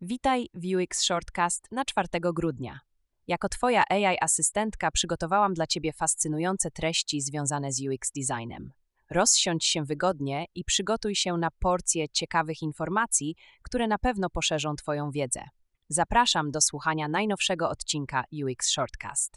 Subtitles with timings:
[0.00, 2.80] Witaj w UX Shortcast na 4 grudnia.
[3.26, 8.72] Jako Twoja AI asystentka przygotowałam dla Ciebie fascynujące treści związane z UX designem.
[9.10, 15.10] Rozsiądź się wygodnie i przygotuj się na porcję ciekawych informacji, które na pewno poszerzą Twoją
[15.10, 15.40] wiedzę.
[15.88, 19.36] Zapraszam do słuchania najnowszego odcinka UX Shortcast.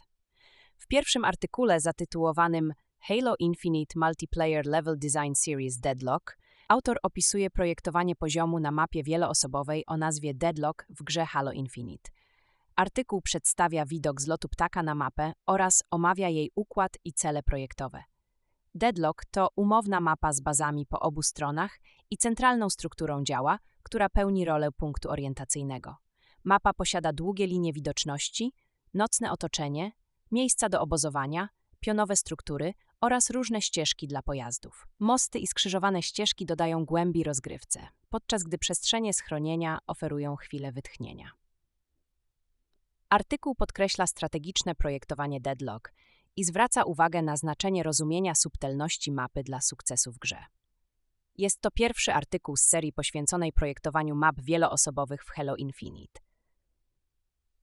[0.78, 6.36] W pierwszym artykule zatytułowanym Halo Infinite Multiplayer Level Design Series Deadlock
[6.70, 12.10] autor opisuje projektowanie poziomu na mapie wieloosobowej o nazwie Deadlock w grze Halo Infinite.
[12.76, 18.02] Artykuł przedstawia widok z lotu ptaka na mapę oraz omawia jej układ i cele projektowe.
[18.74, 21.78] Deadlock to umowna mapa z bazami po obu stronach
[22.10, 25.96] i centralną strukturą działa, która pełni rolę punktu orientacyjnego.
[26.44, 28.52] Mapa posiada długie linie widoczności,
[28.94, 29.92] nocne otoczenie,
[30.30, 31.48] miejsca do obozowania,
[31.80, 34.86] pionowe struktury oraz różne ścieżki dla pojazdów.
[34.98, 41.30] Mosty i skrzyżowane ścieżki dodają głębi rozgrywce, podczas gdy przestrzenie schronienia oferują chwilę wytchnienia.
[43.08, 45.92] Artykuł podkreśla strategiczne projektowanie Deadlock
[46.36, 50.44] i zwraca uwagę na znaczenie rozumienia subtelności mapy dla sukcesu w grze.
[51.38, 56.20] Jest to pierwszy artykuł z serii poświęconej projektowaniu map wieloosobowych w Halo Infinite.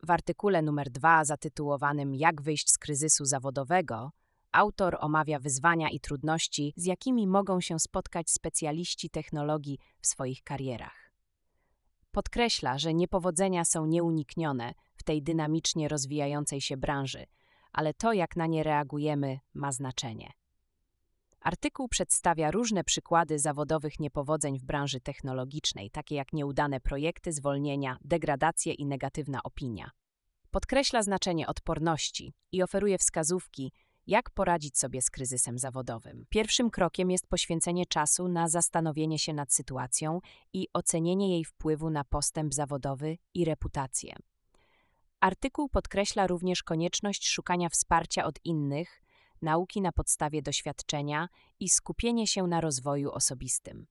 [0.04, 4.12] W artykule numer 2 zatytułowanym Jak wyjść z kryzysu zawodowego
[4.52, 11.12] autor omawia wyzwania i trudności, z jakimi mogą się spotkać specjaliści technologii w swoich karierach.
[12.12, 17.26] Podkreśla, że niepowodzenia są nieuniknione w tej dynamicznie rozwijającej się branży,
[17.72, 20.32] ale to, jak na nie reagujemy, ma znaczenie.
[21.42, 28.74] Artykuł przedstawia różne przykłady zawodowych niepowodzeń w branży technologicznej, takie jak nieudane projekty, zwolnienia, degradacje
[28.74, 29.92] i negatywna opinia.
[30.52, 33.72] Podkreśla znaczenie odporności i oferuje wskazówki,
[34.08, 36.26] jak poradzić sobie z kryzysem zawodowym.
[36.30, 40.20] Pierwszym krokiem jest poświęcenie czasu na zastanowienie się nad sytuacją
[40.54, 44.16] i ocenienie jej wpływu na postęp zawodowy i reputację.
[45.20, 49.02] Artykuł podkreśla również konieczność szukania wsparcia od innych,
[49.42, 51.28] nauki na podstawie doświadczenia
[51.60, 53.88] i skupienie się na rozwoju osobistym.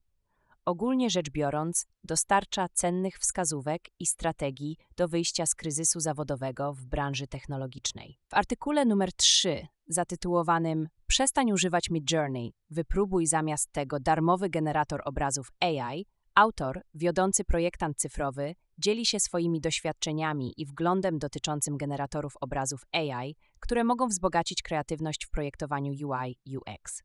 [0.65, 7.27] Ogólnie rzecz biorąc, dostarcza cennych wskazówek i strategii do wyjścia z kryzysu zawodowego w branży
[7.27, 8.19] technologicznej.
[8.27, 16.05] W artykule numer 3 zatytułowanym Przestań używać Midjourney, wypróbuj zamiast tego darmowy generator obrazów AI,
[16.35, 23.83] autor, wiodący projektant cyfrowy, dzieli się swoimi doświadczeniami i wglądem dotyczącym generatorów obrazów AI, które
[23.83, 27.03] mogą wzbogacić kreatywność w projektowaniu UI UX.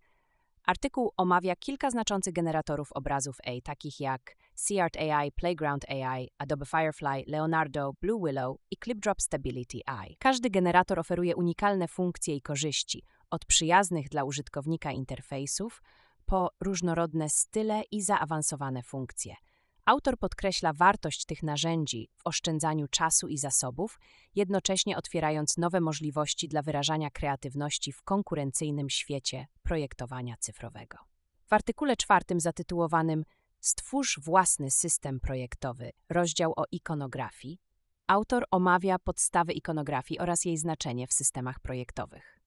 [0.66, 7.24] Artykuł omawia kilka znaczących generatorów obrazów AI, takich jak SeaArt AI, Playground AI, Adobe Firefly,
[7.26, 10.16] Leonardo, Blue Willow i ClipDrop Stability AI.
[10.18, 15.82] Każdy generator oferuje unikalne funkcje i korzyści, od przyjaznych dla użytkownika interfejsów
[16.26, 19.34] po różnorodne style i zaawansowane funkcje–
[19.84, 23.98] Autor podkreśla wartość tych narzędzi w oszczędzaniu czasu i zasobów,
[24.34, 30.98] jednocześnie otwierając nowe możliwości dla wyrażania kreatywności w konkurencyjnym świecie projektowania cyfrowego.
[31.46, 33.24] W artykule czwartym zatytułowanym
[33.60, 37.58] Stwórz własny system projektowy, rozdział o ikonografii,
[38.06, 42.40] autor omawia podstawy ikonografii oraz jej znaczenie w systemach projektowych.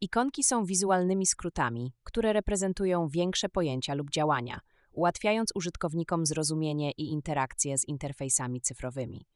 [0.00, 4.60] Ikonki są wizualnymi skrótami, które reprezentują większe pojęcia lub działania–
[4.92, 9.26] ułatwiając użytkownikom zrozumienie i interakcję z interfejsami cyfrowymi.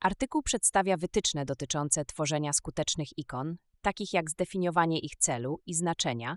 [0.00, 6.36] Artykuł przedstawia wytyczne dotyczące tworzenia skutecznych ikon, takich jak zdefiniowanie ich celu i znaczenia,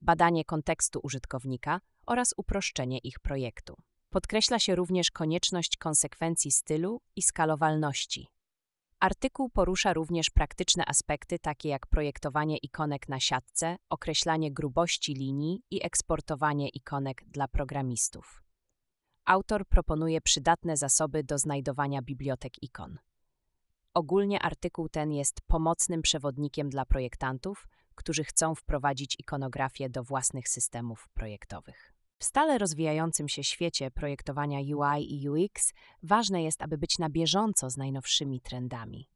[0.00, 3.76] badanie kontekstu użytkownika oraz uproszczenie ich projektu.
[4.10, 8.26] Podkreśla się również konieczność konsekwencji stylu i skalowalności.
[9.02, 15.86] Artykuł porusza również praktyczne aspekty takie jak projektowanie ikonek na siatce, określanie grubości linii i
[15.86, 18.42] eksportowanie ikonek dla programistów.
[19.24, 22.98] Autor proponuje przydatne zasoby do znajdowania bibliotek ikon.
[23.94, 31.08] Ogólnie artykuł ten jest pomocnym przewodnikiem dla projektantów, którzy chcą wprowadzić ikonografię do własnych systemów
[31.14, 31.94] projektowych.
[32.22, 35.72] W stale rozwijającym się świecie projektowania UI i UX
[36.02, 39.08] ważne jest, aby być na bieżąco z najnowszymi trendami.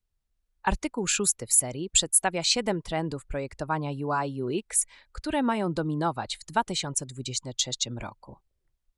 [0.63, 7.71] Artykuł szósty w serii przedstawia siedem trendów projektowania UI UX, które mają dominować w 2023
[8.01, 8.37] roku.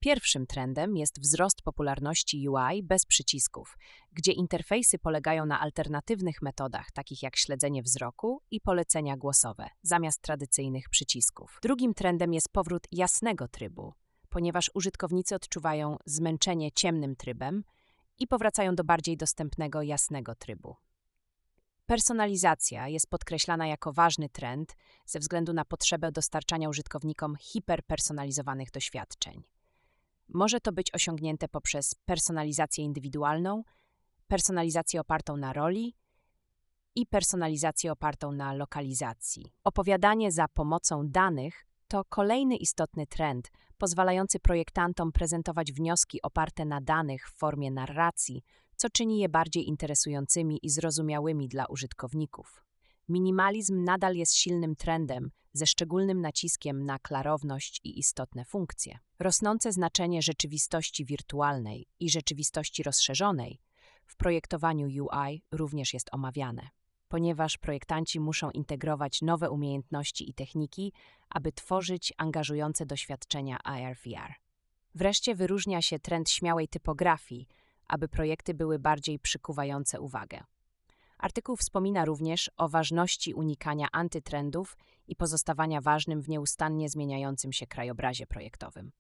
[0.01, 3.79] Pierwszym trendem jest wzrost popularności UI bez przycisków,
[4.13, 10.89] gdzie interfejsy polegają na alternatywnych metodach, takich jak śledzenie wzroku i polecenia głosowe, zamiast tradycyjnych
[10.89, 11.59] przycisków.
[11.63, 13.95] Drugim trendem jest powrót jasnego trybu,
[14.39, 17.65] ponieważ użytkownicy odczuwają zmęczenie ciemnym trybem
[18.19, 20.77] i powracają do bardziej dostępnego jasnego trybu.
[21.87, 24.77] Personalizacja jest podkreślana jako ważny trend
[25.07, 29.43] ze względu na potrzebę dostarczania użytkownikom hiperpersonalizowanych doświadczeń.
[30.29, 33.65] Może to być osiągnięte poprzez personalizację indywidualną,
[34.29, 35.97] personalizację opartą na roli
[36.95, 39.53] i personalizację opartą na lokalizacji.
[39.65, 47.29] Opowiadanie za pomocą danych to kolejny istotny trend, pozwalający projektantom prezentować wnioski oparte na danych
[47.31, 48.43] w formie narracji,
[48.77, 52.65] co czyni je bardziej interesującymi i zrozumiałymi dla użytkowników.
[53.09, 58.99] Minimalizm nadal jest silnym trendem, ze szczególnym naciskiem na klarowność i istotne funkcje.
[59.19, 63.61] Rosnące znaczenie rzeczywistości wirtualnej i rzeczywistości rozszerzonej
[64.07, 66.69] w projektowaniu UI również jest omawiane,
[67.09, 70.93] ponieważ projektanci muszą integrować nowe umiejętności i techniki,
[71.29, 74.35] aby tworzyć angażujące doświadczenia AR/VR.
[74.95, 77.49] Wreszcie wyróżnia się trend śmiałej typografii,
[77.89, 80.45] aby projekty były bardziej przykuwające uwagę.
[81.19, 84.77] Artykuł wspomina również o ważności unikania antytrendów
[85.07, 88.93] i pozostawania ważnym w nieustannie zmieniającym się krajobrazie projektowym.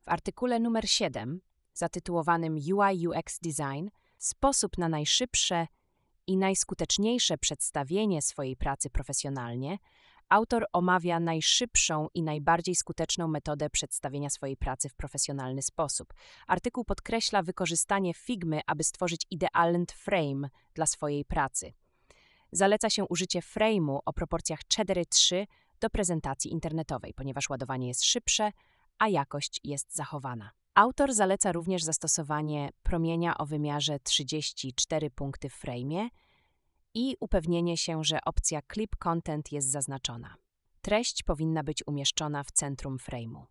[0.00, 1.40] W artykule numer 7,
[1.74, 3.88] zatytułowanym UI UX Design,
[4.18, 5.66] sposób na najszybsze
[6.30, 9.78] i najskuteczniejsze przedstawienie swojej pracy profesjonalnie,
[10.28, 16.14] autor omawia najszybszą i najbardziej skuteczną metodę przedstawienia swojej pracy w profesjonalny sposób.
[16.46, 21.72] Artykuł podkreśla wykorzystanie Figmy, aby stworzyć idealny frame dla swojej pracy.
[22.52, 25.46] Zaleca się użycie frame'u o proporcjach 4:3
[25.80, 28.52] do prezentacji internetowej, ponieważ ładowanie jest szybsze,
[28.98, 30.50] a jakość jest zachowana.
[30.80, 36.08] Autor zaleca również zastosowanie promienia o wymiarze 34 punkty w frame'ie
[36.94, 40.34] i upewnienie się, że opcja Clip Content jest zaznaczona.
[40.82, 43.44] Treść powinna być umieszczona w centrum frame'u.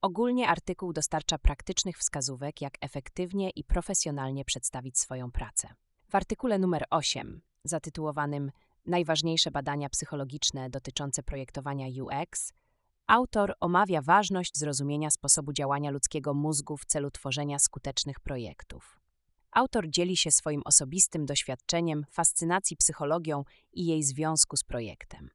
[0.00, 5.68] Ogólnie artykuł dostarcza praktycznych wskazówek, jak efektywnie i profesjonalnie przedstawić swoją pracę.
[6.08, 8.50] W artykule numer 8, zatytułowanym
[8.86, 12.52] Najważniejsze badania psychologiczne dotyczące projektowania UX,
[13.10, 19.00] autor omawia ważność zrozumienia sposobu działania ludzkiego mózgu w celu tworzenia skutecznych projektów.
[19.52, 25.30] Autor dzieli się swoim osobistym doświadczeniem fascynacji psychologią i jej związku z projektem.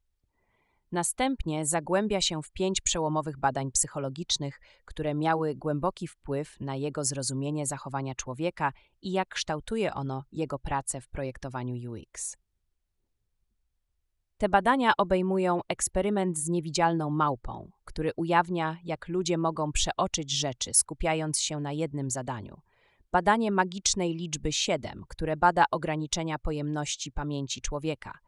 [0.91, 7.67] Następnie zagłębia się w pięć przełomowych badań psychologicznych, które miały głęboki wpływ na jego zrozumienie
[7.67, 12.37] zachowania człowieka i jak kształtuje ono jego pracę w projektowaniu UX.
[14.37, 21.39] Te badania obejmują eksperyment z niewidzialną małpą, który ujawnia, jak ludzie mogą przeoczyć rzeczy, skupiając
[21.39, 22.61] się na jednym zadaniu.
[23.11, 28.19] Badanie magicznej liczby 7, które bada ograniczenia pojemności pamięci człowieka.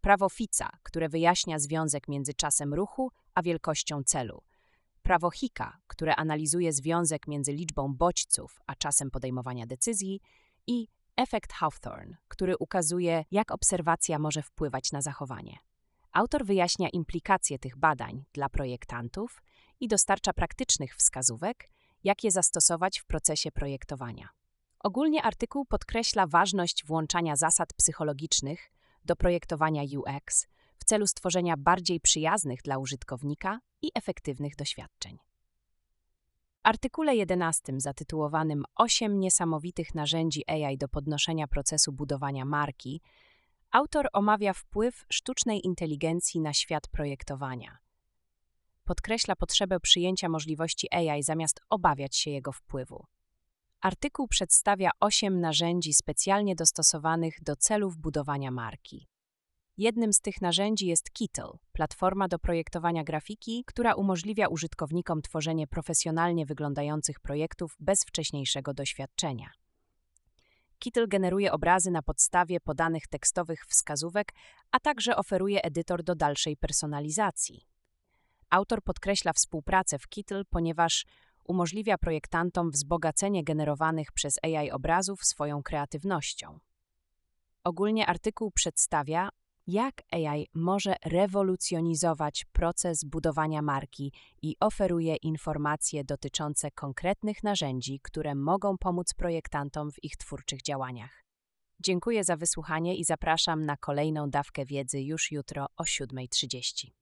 [0.00, 4.42] Prawo Fica, które wyjaśnia związek między czasem ruchu a wielkością celu.
[5.02, 10.20] Prawo Hicka, które analizuje związek między liczbą bodźców a czasem podejmowania decyzji.
[10.66, 10.88] I
[11.22, 15.58] efekt Hawthorne, który ukazuje, jak obserwacja może wpływać na zachowanie.
[16.12, 19.42] Autor wyjaśnia implikacje tych badań dla projektantów
[19.80, 21.68] i dostarcza praktycznych wskazówek,
[22.04, 24.28] jak je zastosować w procesie projektowania.
[24.80, 28.70] Ogólnie artykuł podkreśla ważność włączania zasad psychologicznych
[29.04, 30.46] do projektowania UX
[30.78, 35.18] w celu stworzenia bardziej przyjaznych dla użytkownika i efektywnych doświadczeń.
[36.62, 43.00] Artykule 11 zatytułowanym 8 niesamowitych narzędzi AI do podnoszenia procesu budowania marki,
[43.70, 47.78] autor omawia wpływ sztucznej inteligencji na świat projektowania.
[48.84, 53.06] Podkreśla potrzebę przyjęcia możliwości AI zamiast obawiać się jego wpływu.
[53.80, 59.06] Artykuł przedstawia 8 narzędzi specjalnie dostosowanych do celów budowania marki.
[59.76, 66.46] Jednym z tych narzędzi jest Kittle, platforma do projektowania grafiki, która umożliwia użytkownikom tworzenie profesjonalnie
[66.46, 69.50] wyglądających projektów bez wcześniejszego doświadczenia.
[70.78, 74.32] Kittle generuje obrazy na podstawie podanych tekstowych wskazówek,
[74.70, 77.66] a także oferuje edytor do dalszej personalizacji.
[78.50, 81.06] Autor podkreśla współpracę w Kittle, ponieważ
[81.44, 86.58] umożliwia projektantom wzbogacenie generowanych przez AI obrazów swoją kreatywnością.
[87.64, 89.28] Ogólnie artykuł przedstawia,
[89.66, 98.78] jak AI może rewolucjonizować proces budowania marki i oferuje informacje dotyczące konkretnych narzędzi, które mogą
[98.78, 101.24] pomóc projektantom w ich twórczych działaniach.
[101.80, 106.92] Dziękuję za wysłuchanie i zapraszam na kolejną dawkę wiedzy już jutro o 7.30.